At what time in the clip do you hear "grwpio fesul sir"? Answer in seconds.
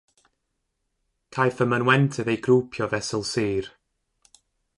2.47-3.65